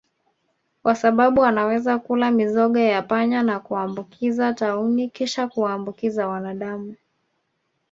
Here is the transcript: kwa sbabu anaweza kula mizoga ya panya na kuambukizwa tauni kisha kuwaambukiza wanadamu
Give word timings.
kwa 0.83 0.95
sbabu 0.95 1.43
anaweza 1.45 1.99
kula 1.99 2.31
mizoga 2.31 2.81
ya 2.81 3.01
panya 3.01 3.43
na 3.43 3.59
kuambukizwa 3.59 4.53
tauni 4.53 5.09
kisha 5.09 5.47
kuwaambukiza 5.47 6.27
wanadamu 6.27 6.95